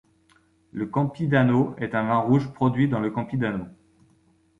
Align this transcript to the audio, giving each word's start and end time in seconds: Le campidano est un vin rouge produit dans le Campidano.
Le 0.71 0.87
campidano 0.87 1.75
est 1.77 1.93
un 1.93 2.05
vin 2.07 2.17
rouge 2.17 2.51
produit 2.53 2.89
dans 2.89 2.99
le 2.99 3.11
Campidano. 3.11 3.65